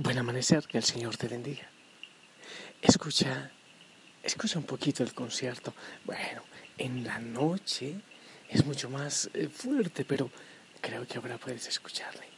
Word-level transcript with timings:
Buen 0.00 0.16
amanecer, 0.16 0.64
que 0.68 0.78
el 0.78 0.84
Señor 0.84 1.16
te 1.16 1.26
bendiga. 1.26 1.68
Escucha, 2.80 3.50
escucha 4.22 4.60
un 4.60 4.64
poquito 4.64 5.02
el 5.02 5.12
concierto. 5.12 5.74
Bueno, 6.04 6.44
en 6.78 7.02
la 7.02 7.18
noche 7.18 7.96
es 8.48 8.64
mucho 8.64 8.88
más 8.88 9.28
eh, 9.34 9.48
fuerte, 9.48 10.04
pero 10.04 10.30
creo 10.80 11.04
que 11.04 11.18
ahora 11.18 11.36
puedes 11.36 11.66
escucharle. 11.66 12.37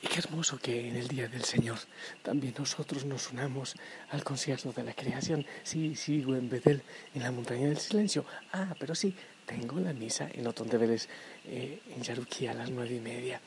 Y 0.00 0.06
qué 0.06 0.20
hermoso 0.20 0.58
que 0.58 0.88
en 0.88 0.96
el 0.96 1.08
Día 1.08 1.26
del 1.26 1.44
Señor 1.44 1.78
también 2.22 2.54
nosotros 2.56 3.04
nos 3.04 3.32
unamos 3.32 3.74
al 4.10 4.22
concierto 4.22 4.72
de 4.72 4.84
la 4.84 4.94
creación. 4.94 5.44
Sí, 5.64 5.96
sigo 5.96 6.36
en 6.36 6.48
Bedel, 6.48 6.82
en 7.14 7.22
la 7.22 7.32
montaña 7.32 7.66
del 7.66 7.78
silencio. 7.78 8.24
Ah, 8.52 8.74
pero 8.78 8.94
sí, 8.94 9.14
tengo 9.44 9.80
la 9.80 9.92
misa 9.92 10.28
en 10.32 10.46
Otón 10.46 10.68
de 10.68 10.78
Vélez, 10.78 11.08
eh, 11.46 11.80
en 11.96 12.02
Yaruquí, 12.02 12.46
a 12.46 12.54
las 12.54 12.70
nueve 12.70 12.94
y 12.94 13.00
media. 13.00 13.40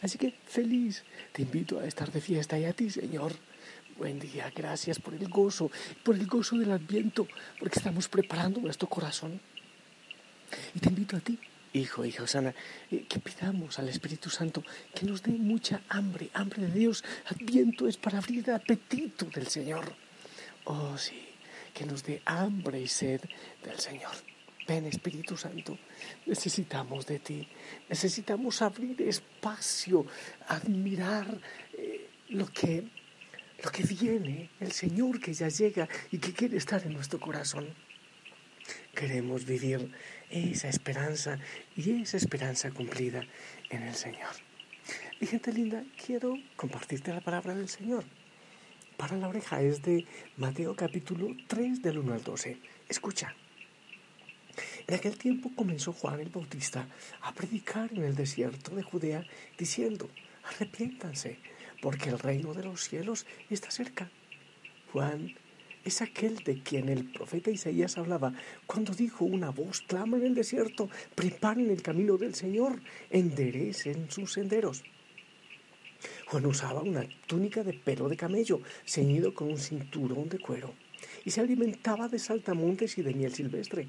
Así 0.00 0.16
que 0.16 0.32
feliz, 0.46 1.04
te 1.32 1.42
invito 1.42 1.78
a 1.78 1.86
estar 1.86 2.10
de 2.10 2.22
fiesta 2.22 2.58
y 2.58 2.64
a 2.64 2.72
ti, 2.72 2.88
Señor. 2.88 3.32
Buen 3.98 4.18
día, 4.20 4.50
gracias 4.54 5.00
por 5.00 5.12
el 5.12 5.28
gozo, 5.28 5.70
por 6.04 6.14
el 6.14 6.26
gozo 6.26 6.56
del 6.56 6.70
Adviento, 6.70 7.26
porque 7.58 7.80
estamos 7.80 8.08
preparando 8.08 8.60
nuestro 8.60 8.88
corazón. 8.88 9.40
Y 10.74 10.78
te 10.78 10.88
invito 10.88 11.16
a 11.16 11.20
ti 11.20 11.38
hijo, 11.72 12.04
hija 12.04 12.22
Osana, 12.22 12.54
eh, 12.90 13.04
que 13.08 13.18
pidamos 13.18 13.78
al 13.78 13.88
Espíritu 13.88 14.30
Santo 14.30 14.62
que 14.94 15.06
nos 15.06 15.22
dé 15.22 15.32
mucha 15.32 15.82
hambre, 15.88 16.30
hambre 16.34 16.62
de 16.62 16.78
Dios. 16.78 17.04
Adviento 17.26 17.88
es 17.88 17.96
para 17.96 18.18
abrir 18.18 18.48
el 18.48 18.54
apetito 18.54 19.26
del 19.26 19.46
Señor. 19.46 19.92
Oh, 20.64 20.96
sí, 20.98 21.28
que 21.74 21.84
nos 21.86 22.02
dé 22.04 22.22
hambre 22.24 22.80
y 22.80 22.88
sed 22.88 23.20
del 23.64 23.78
Señor. 23.78 24.12
Ven, 24.66 24.84
Espíritu 24.84 25.36
Santo, 25.36 25.78
necesitamos 26.26 27.06
de 27.06 27.18
ti. 27.20 27.48
Necesitamos 27.88 28.60
abrir 28.60 29.00
espacio, 29.00 30.04
admirar 30.46 31.26
eh, 31.72 32.10
lo 32.28 32.46
que 32.52 32.84
lo 33.62 33.70
que 33.70 33.82
viene, 33.82 34.50
el 34.60 34.72
Señor 34.72 35.20
que 35.20 35.32
ya 35.34 35.48
llega 35.48 35.88
y 36.12 36.18
que 36.18 36.32
quiere 36.32 36.56
estar 36.56 36.84
en 36.86 36.92
nuestro 36.92 37.18
corazón. 37.18 37.66
Queremos 38.94 39.44
vivir 39.44 39.90
esa 40.30 40.68
esperanza 40.68 41.38
y 41.76 42.02
esa 42.02 42.16
esperanza 42.16 42.70
cumplida 42.70 43.24
en 43.70 43.82
el 43.82 43.94
Señor. 43.94 44.30
Y 45.20 45.26
gente 45.26 45.52
linda, 45.52 45.84
quiero 46.04 46.36
compartirte 46.56 47.12
la 47.12 47.20
palabra 47.20 47.54
del 47.54 47.68
Señor. 47.68 48.04
Para 48.96 49.16
la 49.16 49.28
oreja 49.28 49.62
es 49.62 49.82
de 49.82 50.06
Mateo 50.36 50.74
capítulo 50.74 51.36
3 51.46 51.82
del 51.82 51.98
1 51.98 52.14
al 52.14 52.22
12. 52.22 52.58
Escucha. 52.88 53.34
En 54.86 54.94
aquel 54.94 55.16
tiempo 55.18 55.50
comenzó 55.54 55.92
Juan 55.92 56.20
el 56.20 56.30
Bautista 56.30 56.88
a 57.20 57.32
predicar 57.32 57.92
en 57.92 58.04
el 58.04 58.16
desierto 58.16 58.74
de 58.74 58.82
Judea 58.82 59.24
diciendo, 59.56 60.10
arrepiéntanse, 60.44 61.38
porque 61.80 62.08
el 62.08 62.18
reino 62.18 62.54
de 62.54 62.64
los 62.64 62.82
cielos 62.82 63.26
está 63.50 63.70
cerca. 63.70 64.10
Juan 64.92 65.34
es 65.84 66.02
aquel 66.02 66.36
de 66.38 66.62
quien 66.62 66.88
el 66.88 67.04
profeta 67.04 67.50
Isaías 67.50 67.98
hablaba 67.98 68.32
cuando 68.66 68.94
dijo 68.94 69.24
una 69.24 69.50
voz 69.50 69.80
clama 69.82 70.16
en 70.16 70.26
el 70.26 70.34
desierto, 70.34 70.88
preparen 71.14 71.70
el 71.70 71.82
camino 71.82 72.16
del 72.16 72.34
Señor, 72.34 72.80
enderecen 73.10 74.10
sus 74.10 74.32
senderos. 74.32 74.84
Juan 76.26 76.46
usaba 76.46 76.82
una 76.82 77.08
túnica 77.26 77.64
de 77.64 77.72
pelo 77.72 78.08
de 78.08 78.16
camello, 78.16 78.60
ceñido 78.86 79.34
con 79.34 79.48
un 79.48 79.58
cinturón 79.58 80.28
de 80.28 80.38
cuero, 80.38 80.74
y 81.24 81.30
se 81.30 81.40
alimentaba 81.40 82.08
de 82.08 82.18
saltamontes 82.18 82.98
y 82.98 83.02
de 83.02 83.14
miel 83.14 83.34
silvestre. 83.34 83.88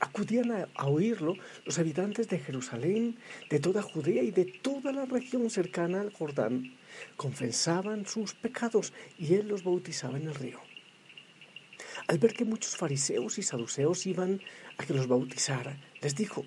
Acudían 0.00 0.50
a, 0.50 0.68
a, 0.74 0.88
oírlo 0.88 1.36
los 1.64 1.78
habitantes 1.78 2.28
de 2.28 2.40
Jerusalén, 2.40 3.16
de 3.48 3.60
toda 3.60 3.82
Judea 3.82 4.22
y 4.22 4.32
de 4.32 4.44
toda 4.44 4.92
la 4.92 5.04
región 5.04 5.48
cercana 5.48 6.00
al 6.00 6.12
Jordán. 6.12 6.76
Confesaban 7.16 8.06
sus 8.06 8.34
pecados 8.34 8.92
y 9.16 9.34
él 9.34 9.46
los 9.46 9.62
bautizaba 9.62 10.18
en 10.18 10.26
el 10.26 10.34
río. 10.34 10.58
Al 12.12 12.18
ver 12.18 12.34
que 12.34 12.44
muchos 12.44 12.76
fariseos 12.76 13.38
y 13.38 13.42
saduceos 13.42 14.06
iban 14.06 14.42
a 14.76 14.84
que 14.84 14.92
los 14.92 15.08
bautizara, 15.08 15.80
les 16.02 16.14
dijo, 16.14 16.44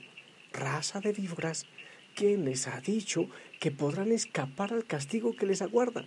raza 0.53 0.99
de 0.99 1.11
víboras, 1.11 1.65
¿quién 2.13 2.45
les 2.45 2.67
ha 2.67 2.79
dicho 2.81 3.27
que 3.59 3.71
podrán 3.71 4.11
escapar 4.11 4.73
al 4.73 4.85
castigo 4.85 5.35
que 5.35 5.47
les 5.47 5.63
aguarda? 5.63 6.05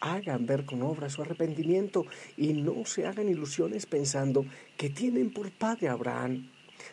Hagan 0.00 0.46
ver 0.46 0.64
con 0.64 0.80
obra 0.80 1.10
su 1.10 1.20
arrepentimiento 1.20 2.06
y 2.38 2.54
no 2.54 2.86
se 2.86 3.04
hagan 3.04 3.28
ilusiones 3.28 3.84
pensando 3.84 4.46
que 4.78 4.88
tienen 4.88 5.30
por 5.30 5.50
padre 5.50 5.88
Abraham, 5.88 6.50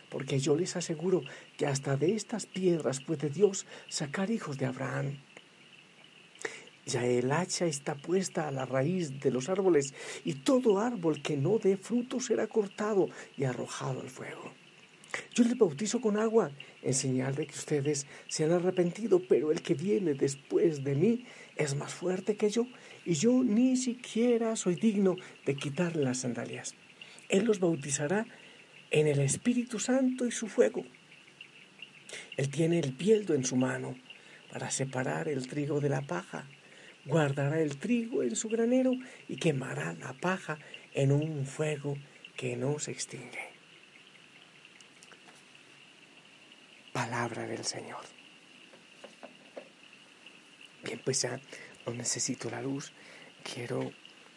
porque 0.10 0.40
yo 0.40 0.58
les 0.58 0.76
aseguro 0.76 1.22
que 1.56 1.68
hasta 1.68 1.96
de 1.96 2.16
estas 2.16 2.46
piedras 2.46 3.00
puede 3.00 3.30
Dios 3.30 3.66
sacar 3.88 4.30
hijos 4.30 4.58
de 4.58 4.66
Abraham. 4.66 5.20
Ya 6.86 7.06
el 7.06 7.32
hacha 7.32 7.66
está 7.66 7.96
puesta 7.96 8.48
a 8.48 8.52
la 8.52 8.66
raíz 8.66 9.20
de 9.22 9.32
los 9.32 9.48
árboles, 9.48 9.94
y 10.26 10.34
todo 10.34 10.80
árbol 10.80 11.22
que 11.22 11.38
no 11.38 11.58
dé 11.58 11.78
fruto 11.78 12.20
será 12.20 12.48
cortado 12.48 13.10
y 13.38 13.46
arrojado 13.46 14.02
al 14.02 14.10
fuego. 14.10 14.52
Yo 15.34 15.44
les 15.44 15.58
bautizo 15.58 16.02
con 16.02 16.18
agua, 16.18 16.52
en 16.82 16.94
señal 16.94 17.36
de 17.36 17.46
que 17.46 17.54
ustedes 17.54 18.08
se 18.28 18.44
han 18.44 18.52
arrepentido, 18.52 19.22
pero 19.30 19.52
el 19.52 19.62
que 19.62 19.76
viene 19.76 20.14
después 20.14 20.84
de 20.84 20.96
mí 20.96 21.26
es 21.56 21.76
más 21.76 21.94
fuerte 21.94 22.36
que 22.36 22.50
yo, 22.50 22.68
y 23.06 23.14
yo 23.14 23.44
ni 23.44 23.78
siquiera 23.78 24.56
soy 24.56 24.76
digno 24.76 25.16
de 25.46 25.56
quitarle 25.56 26.04
las 26.04 26.20
sandalias. 26.20 26.76
Él 27.30 27.46
los 27.46 27.60
bautizará 27.60 28.26
en 28.92 29.08
el 29.08 29.20
Espíritu 29.20 29.80
Santo 29.80 30.26
y 30.26 30.32
su 30.32 30.48
fuego. 30.48 30.84
Él 32.36 32.50
tiene 32.50 32.80
el 32.80 32.92
bieldo 32.92 33.34
en 33.34 33.46
su 33.46 33.56
mano 33.56 33.96
para 34.52 34.70
separar 34.70 35.28
el 35.30 35.48
trigo 35.48 35.80
de 35.80 35.90
la 35.90 36.02
paja 36.02 36.48
guardará 37.06 37.60
el 37.60 37.78
trigo 37.78 38.24
en 38.24 38.36
su 38.36 38.50
granero 38.50 38.94
y 39.28 39.38
quemará 39.38 39.94
la 39.94 40.14
paja 40.14 40.60
en 40.94 41.12
un 41.12 41.46
fuego 41.46 41.98
que 42.36 42.56
no 42.56 42.80
se 42.80 42.92
extingue. 42.92 43.54
Palabra 46.92 47.48
del 47.48 47.64
Señor. 47.64 48.02
Bien, 50.84 51.02
pues 51.04 51.22
ya 51.22 51.40
no 51.86 51.94
necesito 51.94 52.50
la 52.50 52.62
luz, 52.62 52.92
quiero 53.44 53.92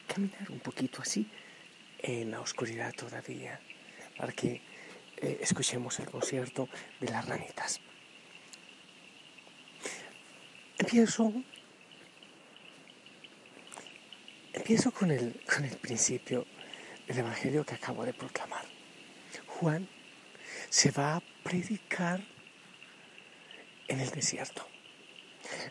caminar 0.06 0.50
un 0.50 0.60
poquito 0.60 1.02
así 1.02 1.28
en 1.98 2.30
la 2.30 2.40
oscuridad 2.40 2.94
todavía 2.94 3.60
para 4.16 4.32
que 4.32 4.62
eh, 5.16 5.38
escuchemos 5.40 5.98
el 5.98 6.06
concierto 6.06 6.68
de 7.00 7.10
las 7.10 7.26
ranitas. 7.26 7.80
Empiezo 10.78 11.32
Empiezo 14.56 14.90
con 14.90 15.10
el, 15.10 15.38
con 15.44 15.66
el 15.66 15.76
principio 15.76 16.46
del 17.06 17.18
Evangelio 17.18 17.64
que 17.64 17.74
acabo 17.74 18.06
de 18.06 18.14
proclamar. 18.14 18.64
Juan 19.46 19.86
se 20.70 20.90
va 20.90 21.16
a 21.16 21.22
predicar 21.44 22.24
en 23.86 24.00
el 24.00 24.10
desierto. 24.10 24.66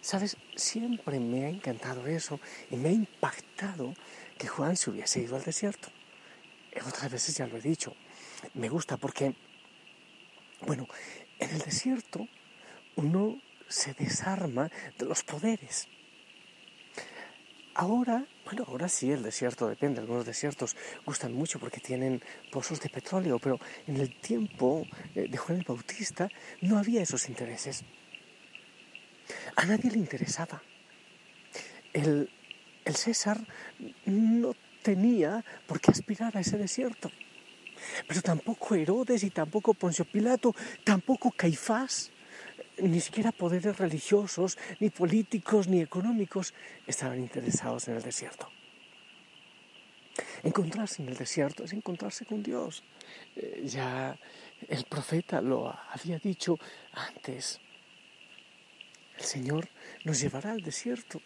Sabes, 0.01 0.37
siempre 0.55 1.19
me 1.19 1.45
ha 1.45 1.49
encantado 1.49 2.05
eso 2.05 2.39
y 2.69 2.75
me 2.75 2.89
ha 2.89 2.91
impactado 2.91 3.95
que 4.37 4.47
Juan 4.47 4.77
se 4.77 4.91
hubiese 4.91 5.19
ido 5.19 5.35
al 5.35 5.43
desierto. 5.43 5.89
Otras 6.87 7.11
veces 7.11 7.35
ya 7.35 7.47
lo 7.47 7.57
he 7.57 7.61
dicho. 7.61 7.95
Me 8.53 8.69
gusta 8.69 8.97
porque, 8.97 9.33
bueno, 10.61 10.87
en 11.39 11.49
el 11.49 11.59
desierto 11.59 12.27
uno 12.95 13.41
se 13.67 13.95
desarma 13.95 14.69
de 14.99 15.05
los 15.05 15.23
poderes. 15.23 15.87
Ahora, 17.73 18.27
bueno, 18.45 18.63
ahora 18.67 18.87
sí 18.87 19.11
el 19.11 19.23
desierto 19.23 19.67
depende, 19.67 19.99
algunos 19.99 20.25
desiertos 20.25 20.75
gustan 21.05 21.33
mucho 21.33 21.59
porque 21.59 21.79
tienen 21.79 22.21
pozos 22.51 22.79
de 22.79 22.89
petróleo, 22.89 23.39
pero 23.39 23.59
en 23.87 23.97
el 23.97 24.19
tiempo 24.21 24.85
de 25.13 25.35
Juan 25.35 25.57
el 25.57 25.65
Bautista 25.65 26.29
no 26.61 26.77
había 26.77 27.01
esos 27.01 27.27
intereses. 27.27 27.83
A 29.55 29.65
nadie 29.65 29.91
le 29.91 29.97
interesaba. 29.97 30.61
El, 31.91 32.29
el 32.83 32.95
César 32.95 33.39
no 34.05 34.55
tenía 34.83 35.43
por 35.65 35.81
qué 35.81 35.91
aspirar 35.91 36.37
a 36.37 36.41
ese 36.41 36.57
desierto. 36.57 37.11
Pero 38.07 38.21
tampoco 38.21 38.75
Herodes 38.75 39.23
y 39.23 39.31
tampoco 39.31 39.73
Poncio 39.73 40.05
Pilato, 40.05 40.55
tampoco 40.83 41.31
Caifás, 41.31 42.11
ni 42.81 42.99
siquiera 42.99 43.31
poderes 43.31 43.77
religiosos, 43.77 44.57
ni 44.79 44.89
políticos, 44.89 45.67
ni 45.67 45.81
económicos 45.81 46.53
estaban 46.87 47.19
interesados 47.19 47.87
en 47.87 47.95
el 47.95 48.03
desierto. 48.03 48.49
Encontrarse 50.43 51.01
en 51.01 51.09
el 51.09 51.17
desierto 51.17 51.63
es 51.63 51.73
encontrarse 51.73 52.25
con 52.25 52.43
Dios. 52.43 52.83
Eh, 53.35 53.63
ya 53.65 54.17
el 54.69 54.85
profeta 54.85 55.41
lo 55.41 55.75
había 55.91 56.19
dicho 56.19 56.57
antes. 56.93 57.59
El 59.17 59.23
Señor 59.23 59.69
nos 60.03 60.19
llevará 60.19 60.51
al 60.51 60.61
desierto 60.61 61.21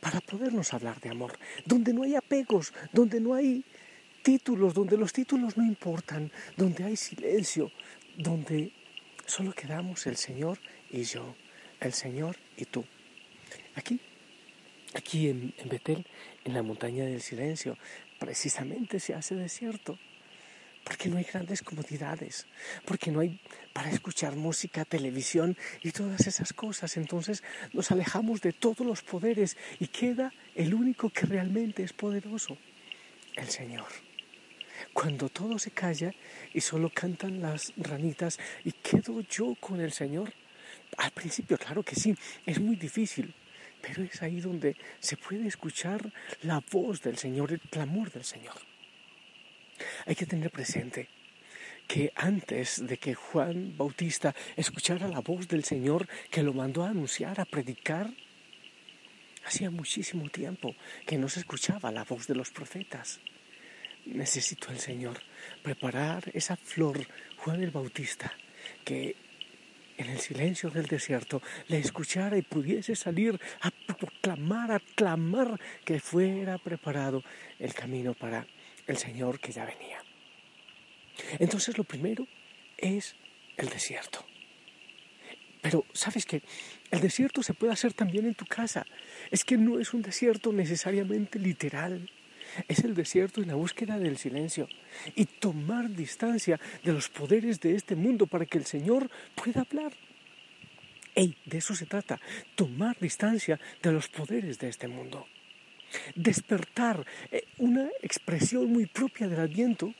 para 0.00 0.20
podernos 0.20 0.72
hablar 0.74 1.00
de 1.00 1.10
amor, 1.10 1.38
donde 1.64 1.92
no 1.92 2.02
hay 2.02 2.14
apegos, 2.14 2.72
donde 2.92 3.20
no 3.20 3.34
hay 3.34 3.64
títulos, 4.22 4.74
donde 4.74 4.96
los 4.96 5.12
títulos 5.12 5.56
no 5.56 5.64
importan, 5.64 6.30
donde 6.56 6.84
hay 6.84 6.96
silencio, 6.96 7.70
donde 8.16 8.72
solo 9.26 9.52
quedamos 9.52 10.06
el 10.06 10.16
Señor 10.16 10.58
y 10.94 11.04
yo, 11.04 11.34
el 11.80 11.92
Señor 11.92 12.36
y 12.56 12.64
tú. 12.66 12.84
Aquí, 13.74 14.00
aquí 14.94 15.28
en, 15.28 15.52
en 15.58 15.68
Betel, 15.68 16.06
en 16.44 16.54
la 16.54 16.62
montaña 16.62 17.04
del 17.04 17.20
silencio, 17.20 17.76
precisamente 18.18 19.00
se 19.00 19.14
hace 19.14 19.34
desierto 19.34 19.98
porque 20.84 21.08
no 21.08 21.16
hay 21.16 21.24
grandes 21.24 21.62
comodidades, 21.62 22.46
porque 22.84 23.10
no 23.10 23.20
hay 23.20 23.40
para 23.72 23.90
escuchar 23.90 24.36
música, 24.36 24.84
televisión 24.84 25.56
y 25.82 25.90
todas 25.90 26.26
esas 26.26 26.52
cosas. 26.52 26.96
Entonces 26.96 27.42
nos 27.72 27.90
alejamos 27.90 28.40
de 28.42 28.52
todos 28.52 28.86
los 28.86 29.02
poderes 29.02 29.56
y 29.80 29.88
queda 29.88 30.32
el 30.54 30.74
único 30.74 31.10
que 31.10 31.26
realmente 31.26 31.82
es 31.82 31.92
poderoso, 31.92 32.56
el 33.34 33.48
Señor. 33.48 33.88
Cuando 34.92 35.28
todo 35.28 35.58
se 35.58 35.70
calla 35.70 36.12
y 36.52 36.60
solo 36.60 36.90
cantan 36.94 37.40
las 37.40 37.72
ranitas 37.76 38.38
y 38.64 38.72
quedo 38.72 39.20
yo 39.22 39.56
con 39.58 39.80
el 39.80 39.92
Señor. 39.92 40.32
Al 40.96 41.10
principio, 41.10 41.58
claro 41.58 41.82
que 41.82 41.96
sí, 41.96 42.14
es 42.46 42.60
muy 42.60 42.76
difícil, 42.76 43.34
pero 43.80 44.02
es 44.02 44.22
ahí 44.22 44.40
donde 44.40 44.76
se 45.00 45.16
puede 45.16 45.46
escuchar 45.46 46.12
la 46.42 46.62
voz 46.70 47.02
del 47.02 47.18
Señor, 47.18 47.52
el 47.52 47.60
clamor 47.60 48.10
del 48.10 48.24
Señor. 48.24 48.54
Hay 50.06 50.14
que 50.14 50.26
tener 50.26 50.50
presente 50.50 51.08
que 51.86 52.12
antes 52.14 52.86
de 52.86 52.96
que 52.96 53.14
Juan 53.14 53.76
Bautista 53.76 54.34
escuchara 54.56 55.08
la 55.08 55.20
voz 55.20 55.48
del 55.48 55.64
Señor 55.64 56.08
que 56.30 56.42
lo 56.42 56.52
mandó 56.54 56.84
a 56.84 56.90
anunciar, 56.90 57.40
a 57.40 57.44
predicar, 57.44 58.10
hacía 59.44 59.70
muchísimo 59.70 60.28
tiempo 60.30 60.74
que 61.06 61.18
no 61.18 61.28
se 61.28 61.40
escuchaba 61.40 61.92
la 61.92 62.04
voz 62.04 62.26
de 62.26 62.34
los 62.34 62.50
profetas. 62.50 63.20
Necesitó 64.06 64.70
el 64.70 64.78
Señor 64.78 65.20
preparar 65.62 66.30
esa 66.34 66.56
flor, 66.56 67.06
Juan 67.38 67.62
el 67.62 67.70
Bautista, 67.70 68.32
que 68.84 69.16
en 69.96 70.10
el 70.10 70.18
silencio 70.18 70.70
del 70.70 70.86
desierto 70.86 71.42
le 71.68 71.78
escuchara 71.78 72.36
y 72.36 72.42
pudiese 72.42 72.96
salir 72.96 73.40
a 73.60 73.70
proclamar, 73.70 74.72
a 74.72 74.80
clamar 74.80 75.60
que 75.84 76.00
fuera 76.00 76.58
preparado 76.58 77.22
el 77.58 77.72
camino 77.74 78.14
para 78.14 78.46
el 78.86 78.96
Señor 78.96 79.38
que 79.40 79.52
ya 79.52 79.64
venía. 79.64 80.02
Entonces 81.38 81.78
lo 81.78 81.84
primero 81.84 82.26
es 82.76 83.14
el 83.56 83.68
desierto. 83.68 84.24
Pero 85.62 85.86
sabes 85.94 86.26
que 86.26 86.42
el 86.90 87.00
desierto 87.00 87.42
se 87.42 87.54
puede 87.54 87.72
hacer 87.72 87.94
también 87.94 88.26
en 88.26 88.34
tu 88.34 88.44
casa. 88.44 88.84
Es 89.30 89.44
que 89.44 89.56
no 89.56 89.80
es 89.80 89.94
un 89.94 90.02
desierto 90.02 90.52
necesariamente 90.52 91.38
literal. 91.38 92.10
Es 92.68 92.80
el 92.84 92.94
desierto 92.94 93.42
en 93.42 93.48
la 93.48 93.54
búsqueda 93.54 93.98
del 93.98 94.16
silencio 94.16 94.68
y 95.14 95.26
tomar 95.26 95.90
distancia 95.90 96.60
de 96.82 96.92
los 96.92 97.08
poderes 97.08 97.60
de 97.60 97.74
este 97.74 97.96
mundo 97.96 98.26
para 98.26 98.46
que 98.46 98.58
el 98.58 98.66
Señor 98.66 99.10
pueda 99.34 99.62
hablar. 99.62 99.92
Ey, 101.14 101.36
de 101.44 101.58
eso 101.58 101.74
se 101.74 101.86
trata, 101.86 102.20
tomar 102.56 102.98
distancia 102.98 103.60
de 103.82 103.92
los 103.92 104.08
poderes 104.08 104.58
de 104.58 104.68
este 104.68 104.88
mundo. 104.88 105.26
Despertar, 106.16 107.06
eh, 107.30 107.44
una 107.58 107.88
expresión 108.02 108.72
muy 108.72 108.86
propia 108.86 109.28
del 109.28 109.38
Adviento 109.38 109.94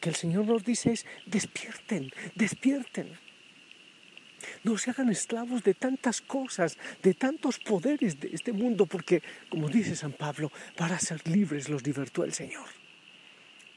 que 0.00 0.08
el 0.08 0.14
Señor 0.14 0.46
nos 0.46 0.64
dice 0.64 0.92
es, 0.92 1.06
despierten, 1.26 2.10
despierten. 2.34 3.25
No 4.62 4.76
se 4.78 4.90
hagan 4.90 5.10
esclavos 5.10 5.62
de 5.62 5.74
tantas 5.74 6.20
cosas, 6.20 6.78
de 7.02 7.14
tantos 7.14 7.58
poderes 7.58 8.20
de 8.20 8.30
este 8.32 8.52
mundo, 8.52 8.86
porque, 8.86 9.22
como 9.48 9.68
dice 9.68 9.96
San 9.96 10.12
Pablo, 10.12 10.52
para 10.76 10.98
ser 10.98 11.26
libres 11.28 11.68
los 11.68 11.84
libertó 11.86 12.24
el 12.24 12.32
Señor. 12.32 12.68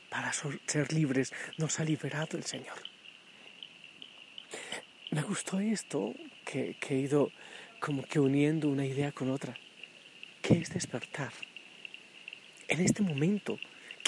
Para 0.10 0.32
ser 0.34 0.94
libres 0.94 1.32
nos 1.58 1.80
ha 1.80 1.84
liberado 1.84 2.38
el 2.38 2.44
Señor. 2.44 2.78
Me 5.12 5.22
gustó 5.22 5.60
esto 5.60 6.14
que, 6.46 6.76
que 6.80 6.96
he 6.96 7.00
ido 7.00 7.32
como 7.80 8.04
que 8.04 8.20
uniendo 8.20 8.70
una 8.70 8.86
idea 8.86 9.12
con 9.12 9.30
otra, 9.30 9.56
que 10.42 10.60
es 10.60 10.74
despertar 10.74 11.34
en 12.68 12.80
este 12.82 13.02
momento. 13.02 13.60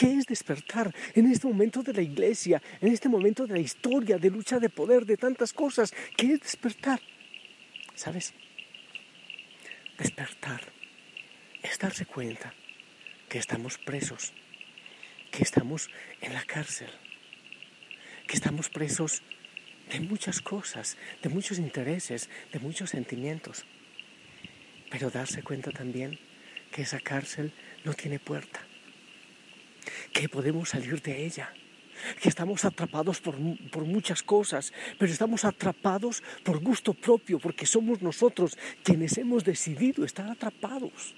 ¿Qué 0.01 0.18
es 0.18 0.25
despertar 0.25 0.92
en 1.13 1.27
este 1.27 1.45
momento 1.45 1.83
de 1.83 1.94
la 1.94 2.01
iglesia, 2.01 2.59
en 2.81 2.92
este 2.92 3.07
momento 3.07 3.45
de 3.45 3.53
la 3.53 3.59
historia, 3.59 4.18
de 4.18 4.31
lucha 4.31 4.57
de 4.57 4.68
poder, 4.68 5.06
de 5.06 5.15
tantas 5.15 5.53
cosas? 5.53 5.94
¿Qué 6.18 6.33
es 6.33 6.39
despertar? 6.39 7.00
¿Sabes? 7.94 8.33
Despertar 10.00 10.62
es 11.62 11.77
darse 11.77 12.07
cuenta 12.07 12.51
que 13.30 13.38
estamos 13.38 13.77
presos, 13.77 14.33
que 15.30 15.44
estamos 15.44 15.92
en 16.21 16.33
la 16.33 16.45
cárcel, 16.45 16.89
que 18.25 18.33
estamos 18.33 18.69
presos 18.69 19.21
de 19.92 20.00
muchas 20.00 20.42
cosas, 20.42 20.97
de 21.21 21.30
muchos 21.30 21.59
intereses, 21.59 22.27
de 22.51 22.57
muchos 22.57 22.89
sentimientos. 22.89 23.65
Pero 24.89 25.12
darse 25.12 25.44
cuenta 25.44 25.69
también 25.69 26.18
que 26.71 26.81
esa 26.81 27.00
cárcel 27.00 27.54
no 27.86 27.94
tiene 27.94 28.18
puerta, 28.18 28.65
que 30.13 30.30
podemos 30.30 30.69
salir 30.69 31.02
de 31.02 31.25
ella, 31.25 31.54
que 32.22 32.30
estamos 32.30 32.66
atrapados 32.66 33.22
por, 33.22 33.36
por, 33.69 33.86
muchas 33.86 34.24
cosas, 34.24 34.74
pero 34.98 35.12
estamos 35.12 35.46
atrapados 35.46 36.24
por 36.44 36.60
gusto 36.60 36.94
propio, 36.94 37.40
porque 37.40 37.66
somos 37.66 38.02
nosotros 38.02 38.58
quienes 38.84 39.18
hemos 39.18 39.44
decidido 39.44 40.04
estar 40.04 40.30
atrapados. 40.30 41.16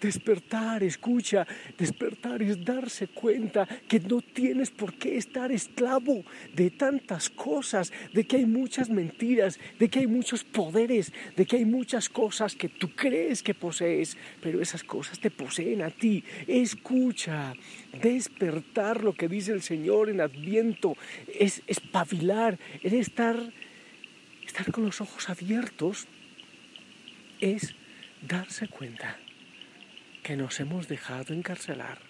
Despertar, 0.00 0.82
escucha, 0.82 1.46
despertar 1.78 2.42
es 2.42 2.64
darse 2.64 3.08
cuenta 3.08 3.66
que 3.88 4.00
no 4.00 4.20
tienes 4.20 4.70
por 4.70 4.94
qué 4.94 5.16
estar 5.16 5.52
esclavo 5.52 6.24
de 6.54 6.70
tantas 6.70 7.30
cosas, 7.30 7.92
de 8.12 8.26
que 8.26 8.36
hay 8.36 8.46
muchas 8.46 8.90
mentiras, 8.90 9.58
de 9.78 9.88
que 9.88 10.00
hay 10.00 10.06
muchos 10.06 10.44
poderes, 10.44 11.12
de 11.36 11.46
que 11.46 11.56
hay 11.56 11.64
muchas 11.64 12.08
cosas 12.08 12.54
que 12.54 12.68
tú 12.68 12.94
crees 12.94 13.42
que 13.42 13.54
posees, 13.54 14.16
pero 14.40 14.60
esas 14.60 14.84
cosas 14.84 15.18
te 15.18 15.30
poseen 15.30 15.82
a 15.82 15.90
ti. 15.90 16.24
Escucha, 16.46 17.54
despertar 18.02 19.02
lo 19.02 19.14
que 19.14 19.28
dice 19.28 19.52
el 19.52 19.62
Señor 19.62 20.08
en 20.08 20.20
Adviento, 20.20 20.96
es 21.38 21.62
espabilar, 21.66 22.58
es 22.82 22.92
estar, 22.92 23.36
estar 24.44 24.70
con 24.72 24.84
los 24.84 25.00
ojos 25.00 25.28
abiertos, 25.28 26.06
es 27.40 27.74
darse 28.22 28.68
cuenta 28.68 29.18
que 30.26 30.36
nos 30.36 30.58
hemos 30.58 30.88
dejado 30.88 31.32
encarcelar, 31.34 32.00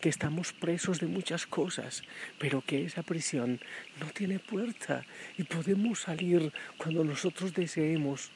que 0.00 0.08
estamos 0.08 0.52
presos 0.52 0.98
de 0.98 1.06
muchas 1.06 1.46
cosas, 1.46 2.02
pero 2.40 2.60
que 2.60 2.84
esa 2.84 3.04
prisión 3.04 3.60
no 4.00 4.06
tiene 4.06 4.40
puerta 4.40 5.06
y 5.38 5.44
podemos 5.44 6.00
salir 6.00 6.52
cuando 6.76 7.04
nosotros 7.04 7.54
deseemos. 7.54 8.32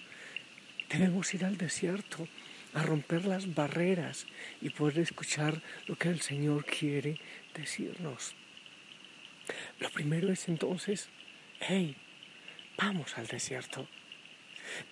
Debemos 0.88 1.34
ir 1.34 1.44
al 1.44 1.56
desierto 1.56 2.28
a 2.72 2.84
romper 2.84 3.24
las 3.24 3.52
barreras 3.52 4.28
y 4.60 4.70
poder 4.70 5.00
escuchar 5.00 5.60
lo 5.88 5.96
que 5.96 6.08
el 6.08 6.20
Señor 6.20 6.64
quiere 6.64 7.18
decirnos. 7.52 8.36
Lo 9.80 9.90
primero 9.90 10.30
es 10.30 10.46
entonces, 10.46 11.08
hey, 11.58 11.96
vamos 12.78 13.18
al 13.18 13.26
desierto. 13.26 13.88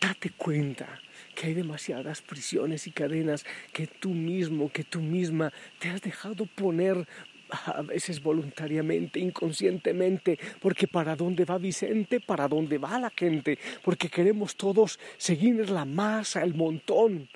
Date 0.01 0.31
cuenta 0.31 1.01
que 1.35 1.49
hay 1.49 1.55
demasiadas 1.55 2.21
prisiones 2.23 2.87
y 2.87 2.91
cadenas 2.91 3.45
que 3.73 3.87
tú 3.87 4.11
mismo, 4.11 4.71
que 4.71 4.85
tú 4.85 5.01
misma 5.01 5.53
te 5.79 5.89
has 5.89 6.03
dejado 6.03 6.47
poner 6.47 7.07
a 7.51 7.83
veces 7.83 8.23
voluntariamente, 8.23 9.21
inconscientemente, 9.21 10.39
porque 10.61 10.87
para 10.87 11.17
dónde 11.17 11.45
va 11.45 11.59
Vicente, 11.59 12.21
para 12.21 12.49
dónde 12.49 12.79
va 12.79 12.99
la 12.99 13.11
gente, 13.11 13.59
porque 13.83 14.09
queremos 14.09 14.57
todos 14.57 14.99
seguir 15.17 15.71
la 15.71 15.85
masa, 15.85 16.43
el 16.43 16.55
montón. 16.55 17.29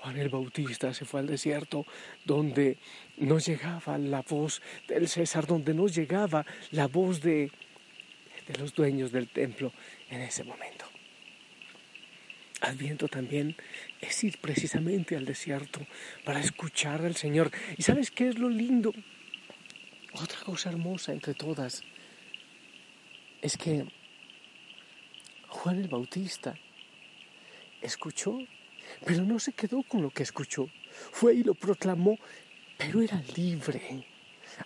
Juan 0.00 0.18
el 0.18 0.28
Bautista 0.28 0.92
se 0.94 1.04
fue 1.04 1.20
al 1.20 1.26
desierto 1.26 1.86
donde 2.24 2.78
no 3.16 3.38
llegaba 3.38 3.98
la 3.98 4.22
voz 4.22 4.62
del 4.86 5.08
César, 5.08 5.46
donde 5.46 5.74
no 5.74 5.88
llegaba 5.88 6.44
la 6.70 6.86
voz 6.86 7.20
de, 7.22 7.50
de 8.46 8.58
los 8.58 8.74
dueños 8.74 9.10
del 9.10 9.28
templo 9.28 9.72
en 10.10 10.20
ese 10.20 10.44
momento. 10.44 10.95
Adviento 12.60 13.06
también 13.08 13.54
es 14.00 14.24
ir 14.24 14.38
precisamente 14.38 15.16
al 15.16 15.26
desierto 15.26 15.80
para 16.24 16.40
escuchar 16.40 17.04
al 17.04 17.14
Señor. 17.14 17.50
¿Y 17.76 17.82
sabes 17.82 18.10
qué 18.10 18.28
es 18.28 18.38
lo 18.38 18.48
lindo? 18.48 18.92
Otra 20.14 20.38
cosa 20.44 20.70
hermosa 20.70 21.12
entre 21.12 21.34
todas 21.34 21.82
es 23.42 23.58
que 23.58 23.84
Juan 25.48 25.78
el 25.78 25.88
Bautista 25.88 26.58
escuchó, 27.82 28.38
pero 29.04 29.22
no 29.22 29.38
se 29.38 29.52
quedó 29.52 29.82
con 29.82 30.00
lo 30.00 30.10
que 30.10 30.22
escuchó. 30.22 30.68
Fue 31.12 31.34
y 31.34 31.42
lo 31.42 31.54
proclamó, 31.54 32.18
pero 32.78 33.02
era 33.02 33.22
libre 33.36 34.06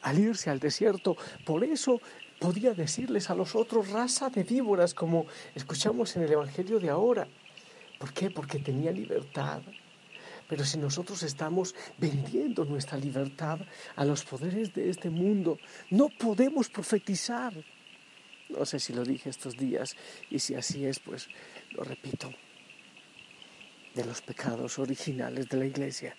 al 0.03 0.19
irse 0.19 0.51
al 0.51 0.61
desierto. 0.61 1.17
Por 1.45 1.65
eso 1.65 2.01
podía 2.39 2.73
decirles 2.73 3.31
a 3.31 3.35
los 3.35 3.57
otros 3.57 3.91
raza 3.91 4.31
de 4.31 4.45
víboras, 4.45 4.95
como 4.95 5.27
escuchamos 5.57 6.15
en 6.17 6.23
el 6.23 6.33
Evangelio 6.33 6.79
de 6.79 6.91
ahora. 6.91 7.27
¿Por 8.01 8.15
qué? 8.15 8.31
Porque 8.31 8.59
tenía 8.59 8.91
libertad. 8.91 9.61
Pero 10.49 10.65
si 10.65 10.79
nosotros 10.79 11.23
estamos 11.23 11.75
vendiendo 11.99 12.65
nuestra 12.65 12.97
libertad 12.97 13.61
a 13.95 14.07
los 14.07 14.25
poderes 14.25 14.73
de 14.73 14.89
este 14.89 15.11
mundo, 15.11 15.59
no 15.91 16.09
podemos 16.09 16.71
profetizar. 16.71 17.53
No 18.49 18.65
sé 18.65 18.81
si 18.81 18.95
lo 18.95 19.05
dije 19.05 19.29
estos 19.29 19.55
días 19.55 19.95
y 20.31 20.39
si 20.39 20.55
así 20.55 20.87
es, 20.87 20.99
pues 20.99 21.29
lo 21.73 21.85
repito. 21.85 22.33
De 23.95 24.05
los 24.07 24.23
pecados 24.23 24.79
originales 24.79 25.47
de 25.51 25.59
la 25.59 25.67
iglesia 25.67 26.17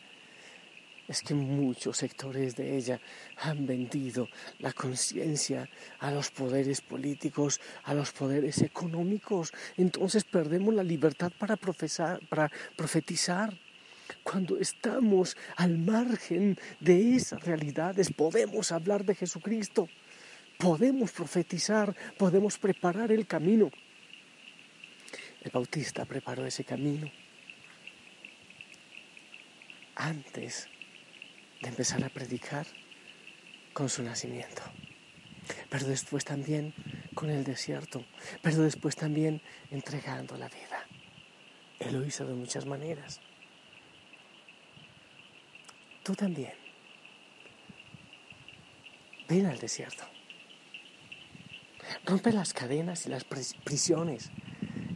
es 1.11 1.21
que 1.21 1.33
muchos 1.33 1.97
sectores 1.97 2.55
de 2.55 2.77
ella 2.77 2.99
han 3.37 3.67
vendido 3.67 4.27
la 4.59 4.71
conciencia 4.71 5.69
a 5.99 6.09
los 6.09 6.31
poderes 6.31 6.81
políticos, 6.81 7.59
a 7.83 7.93
los 7.93 8.11
poderes 8.11 8.61
económicos. 8.61 9.51
Entonces 9.77 10.23
perdemos 10.23 10.73
la 10.73 10.83
libertad 10.83 11.31
para, 11.37 11.57
profesar, 11.57 12.19
para 12.29 12.49
profetizar. 12.77 13.53
Cuando 14.23 14.57
estamos 14.57 15.35
al 15.57 15.77
margen 15.77 16.57
de 16.79 17.15
esas 17.15 17.43
realidades, 17.43 18.11
podemos 18.11 18.71
hablar 18.71 19.05
de 19.05 19.15
Jesucristo, 19.15 19.89
podemos 20.57 21.11
profetizar, 21.11 21.95
podemos 22.17 22.57
preparar 22.57 23.11
el 23.11 23.27
camino. 23.27 23.69
El 25.41 25.51
Bautista 25.51 26.05
preparó 26.05 26.45
ese 26.45 26.63
camino 26.63 27.11
antes 29.95 30.67
de 31.61 31.69
empezar 31.69 32.03
a 32.03 32.09
predicar 32.09 32.65
con 33.73 33.89
su 33.89 34.03
nacimiento, 34.03 34.61
pero 35.69 35.85
después 35.87 36.25
también 36.25 36.73
con 37.13 37.29
el 37.29 37.43
desierto, 37.43 38.05
pero 38.41 38.57
después 38.57 38.95
también 38.95 39.41
entregando 39.69 40.37
la 40.37 40.47
vida. 40.47 40.87
Él 41.79 41.93
lo 41.93 42.05
hizo 42.05 42.25
de 42.25 42.33
muchas 42.33 42.65
maneras 42.65 43.21
tú 46.03 46.15
también. 46.15 46.53
Ven 49.27 49.45
al 49.45 49.59
desierto. 49.59 50.03
Rompe 52.05 52.31
las 52.31 52.53
cadenas 52.53 53.05
y 53.05 53.09
las 53.09 53.23
prisiones 53.23 54.31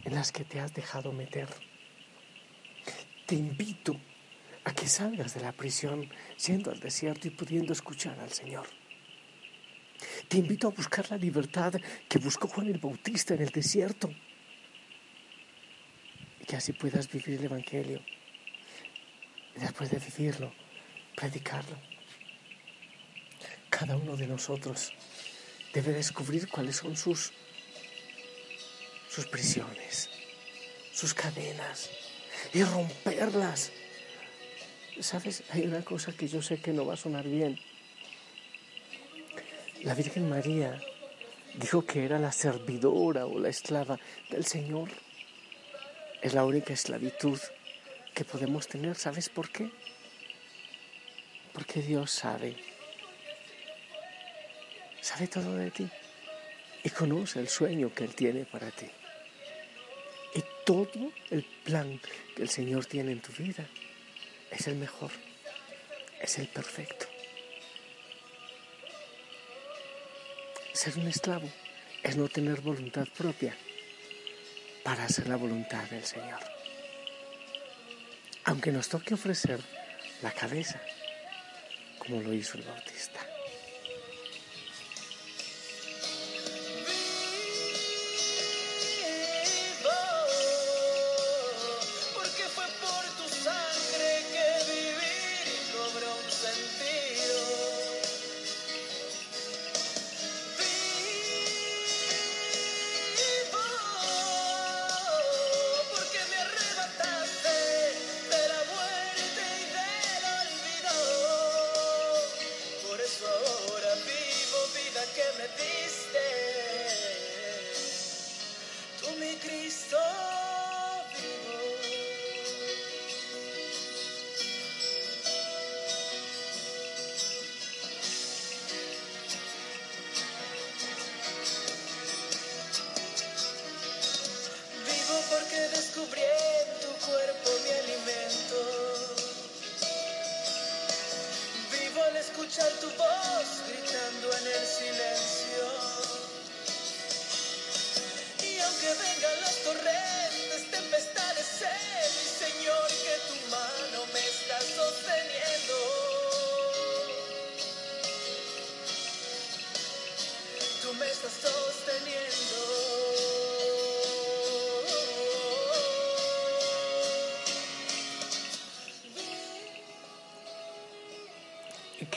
en 0.04 0.14
las 0.14 0.32
que 0.32 0.44
te 0.44 0.60
has 0.60 0.74
dejado 0.74 1.12
meter. 1.12 1.48
Te 3.26 3.36
invito 3.36 4.00
a 4.66 4.74
que 4.74 4.88
salgas 4.88 5.36
de 5.36 5.42
la 5.42 5.52
prisión 5.52 6.10
siendo 6.36 6.72
al 6.72 6.80
desierto 6.80 7.28
y 7.28 7.32
pudiendo 7.32 7.72
escuchar 7.72 8.20
al 8.20 8.32
Señor. 8.32 8.68
Te 10.28 10.38
invito 10.38 10.68
a 10.68 10.72
buscar 10.72 11.10
la 11.12 11.18
libertad 11.18 11.74
que 12.10 12.20
buscó 12.20 12.48
Juan 12.48 12.68
el 12.68 12.80
Bautista 12.80 13.36
en 13.36 13.44
el 13.44 13.50
desierto. 13.50 14.10
Y 16.42 16.46
que 16.46 16.56
así 16.56 16.74
puedas 16.74 17.10
vivir 17.10 17.40
el 17.40 17.46
Evangelio. 17.46 18.02
Y 19.56 19.60
después 19.60 19.92
de 19.92 20.00
vivirlo, 20.00 20.52
predicarlo. 21.16 21.78
Cada 23.70 23.96
uno 23.96 24.18
de 24.18 24.28
nosotros 24.28 24.94
debe 25.74 25.94
descubrir 25.94 26.48
cuáles 26.50 26.78
son 26.78 26.98
sus, 26.98 27.34
sus 29.10 29.28
prisiones, 29.28 30.10
sus 30.92 31.14
cadenas 31.14 31.90
y 32.54 32.64
romperlas. 32.64 33.72
¿Sabes? 35.00 35.44
Hay 35.50 35.64
una 35.64 35.84
cosa 35.84 36.14
que 36.14 36.28
yo 36.28 36.42
sé 36.42 36.62
que 36.62 36.72
no 36.72 36.86
va 36.86 36.94
a 36.94 36.98
sonar 36.98 37.28
bien. 37.28 37.60
La 39.84 39.94
Virgen 39.94 40.30
María 40.30 40.82
dijo 41.56 41.86
que 41.86 42.06
era 42.06 42.18
la 42.18 42.32
servidora 42.32 43.26
o 43.26 43.38
la 43.40 43.50
esclava 43.50 44.00
del 44.30 44.46
Señor. 44.46 44.90
Es 46.22 46.34
la 46.34 46.46
única 46.46 46.74
esclavitud 46.74 47.38
que 48.14 48.24
podemos 48.24 48.68
tener. 48.68 48.96
¿Sabes 48.96 49.28
por 49.28 49.50
qué? 49.50 49.70
Porque 51.52 51.82
Dios 51.82 52.12
sabe, 52.12 52.56
sabe 55.02 55.28
todo 55.28 55.56
de 55.56 55.72
ti 55.72 55.88
y 56.84 56.90
conoce 56.90 57.40
el 57.40 57.50
sueño 57.50 57.94
que 57.94 58.06
Él 58.06 58.16
tiene 58.16 58.46
para 58.46 58.72
ti. 58.72 58.88
Y 60.36 60.44
todo 60.66 61.12
el 61.30 61.44
plan 61.64 62.00
que 62.36 62.44
el 62.44 62.50
Señor 62.50 62.86
tiene 62.86 63.12
en 63.12 63.22
tu 63.22 63.32
vida 63.34 63.68
es 64.56 64.68
el 64.68 64.76
mejor, 64.76 65.12
es 66.22 66.40
el 66.40 66.48
perfecto. 66.48 67.08
Ser 70.74 70.98
un 70.98 71.08
esclavo 71.08 71.50
es 72.04 72.16
no 72.16 72.28
tener 72.28 72.62
voluntad 72.62 73.08
propia 73.18 73.56
para 74.84 75.06
hacer 75.06 75.28
la 75.28 75.36
voluntad 75.36 75.84
del 75.90 76.06
Señor. 76.06 76.40
Aunque 78.46 78.72
nos 78.72 78.88
toque 78.88 79.14
ofrecer 79.14 79.60
la 80.22 80.32
cabeza, 80.32 80.82
como 81.98 82.22
lo 82.22 82.34
hizo 82.34 82.58
el 82.58 82.64
Bautista. 82.64 83.35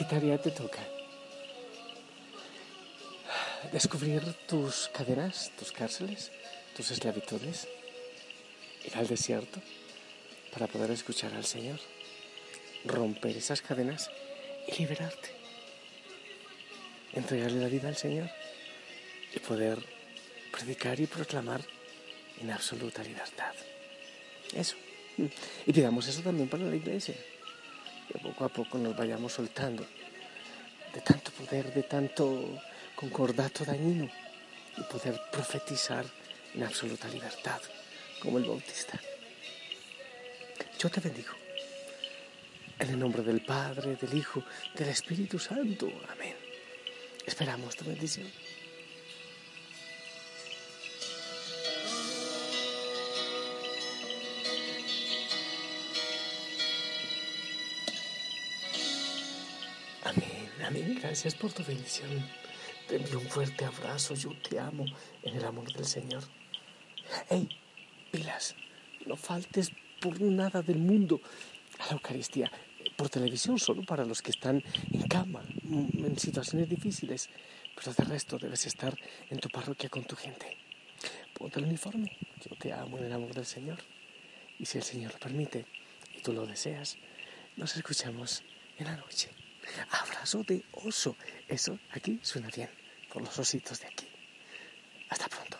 Tarea 0.09 0.41
te 0.41 0.49
toca? 0.49 0.79
Descubrir 3.71 4.23
tus 4.47 4.89
cadenas, 4.89 5.51
tus 5.57 5.71
cárceles, 5.71 6.31
tus 6.75 6.89
esclavitudes, 6.89 7.67
ir 8.83 8.97
al 8.97 9.07
desierto 9.07 9.61
para 10.51 10.65
poder 10.65 10.89
escuchar 10.89 11.31
al 11.35 11.45
Señor, 11.45 11.79
romper 12.85 13.37
esas 13.37 13.61
cadenas 13.61 14.09
y 14.67 14.79
liberarte, 14.79 15.29
entregarle 17.13 17.59
la 17.59 17.67
vida 17.67 17.89
al 17.89 17.97
Señor 17.97 18.31
y 19.35 19.39
poder 19.39 19.77
predicar 20.51 20.99
y 20.99 21.05
proclamar 21.05 21.61
en 22.41 22.49
absoluta 22.49 23.03
libertad. 23.03 23.53
Eso. 24.55 24.75
Y 25.67 25.71
pidamos 25.71 26.07
eso 26.07 26.21
también 26.21 26.49
para 26.49 26.63
la 26.63 26.75
iglesia. 26.75 27.15
Que 28.11 28.17
poco 28.17 28.45
a 28.45 28.49
poco 28.49 28.79
nos 28.79 28.97
vayamos 28.97 29.33
soltando 29.33 29.85
de 30.93 31.01
tanto 31.01 31.31
poder, 31.31 31.73
de 31.73 31.83
tanto 31.83 32.61
concordato 32.95 33.65
dañino 33.65 34.09
y 34.77 34.83
poder 34.83 35.19
profetizar 35.31 36.05
en 36.53 36.63
absoluta 36.63 37.07
libertad, 37.07 37.61
como 38.21 38.37
el 38.37 38.45
Bautista. 38.45 38.99
Yo 40.77 40.89
te 40.89 40.99
bendigo. 40.99 41.33
En 42.79 42.89
el 42.89 42.99
nombre 42.99 43.23
del 43.23 43.41
Padre, 43.41 43.97
del 43.97 44.13
Hijo, 44.17 44.43
del 44.73 44.89
Espíritu 44.89 45.37
Santo. 45.37 45.91
Amén. 46.09 46.35
Esperamos 47.25 47.75
tu 47.75 47.85
bendición. 47.85 48.27
Gracias 60.95 61.35
por 61.35 61.53
tu 61.53 61.63
bendición. 61.63 62.09
Te 62.87 62.95
envío 62.95 63.19
un 63.19 63.27
fuerte 63.27 63.63
abrazo. 63.63 64.15
Yo 64.15 64.31
te 64.49 64.59
amo 64.59 64.85
en 65.21 65.35
el 65.35 65.45
amor 65.45 65.71
del 65.71 65.85
Señor. 65.85 66.23
Hey, 67.29 67.47
pilas, 68.11 68.55
no 69.05 69.15
faltes 69.15 69.71
por 70.01 70.19
nada 70.19 70.63
del 70.63 70.79
mundo 70.79 71.21
a 71.77 71.85
la 71.85 71.91
Eucaristía. 71.91 72.51
Por 72.97 73.07
televisión, 73.07 73.59
solo 73.59 73.83
para 73.83 74.03
los 74.03 74.23
que 74.23 74.31
están 74.31 74.63
en 74.91 75.07
cama, 75.07 75.43
en 75.69 76.17
situaciones 76.17 76.67
difíciles. 76.67 77.29
Pero 77.75 77.93
de 77.93 78.03
resto 78.05 78.39
debes 78.39 78.65
estar 78.65 78.97
en 79.29 79.39
tu 79.39 79.47
parroquia 79.49 79.89
con 79.89 80.05
tu 80.05 80.15
gente. 80.15 80.57
Ponte 81.35 81.59
el 81.59 81.65
uniforme. 81.65 82.17
Yo 82.43 82.55
te 82.57 82.73
amo 82.73 82.97
en 82.97 83.05
el 83.05 83.13
amor 83.13 83.35
del 83.35 83.45
Señor. 83.45 83.77
Y 84.57 84.65
si 84.65 84.79
el 84.79 84.83
Señor 84.83 85.13
lo 85.13 85.19
permite 85.19 85.67
y 86.17 86.21
tú 86.21 86.33
lo 86.33 86.47
deseas, 86.47 86.97
nos 87.57 87.75
escuchamos 87.75 88.41
en 88.79 88.85
la 88.85 88.95
noche. 88.95 89.38
Abrazo 89.91 90.43
de 90.43 90.63
oso. 90.71 91.15
Eso 91.47 91.79
aquí 91.91 92.19
suena 92.23 92.49
bien, 92.55 92.69
con 93.09 93.23
los 93.23 93.37
ositos 93.39 93.79
de 93.79 93.87
aquí. 93.87 94.07
Hasta 95.09 95.27
pronto. 95.27 95.58